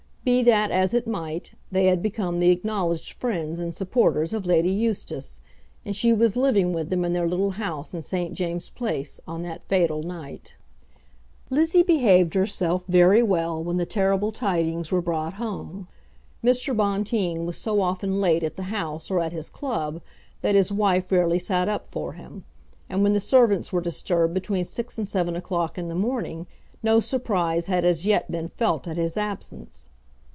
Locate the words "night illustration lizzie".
10.03-11.59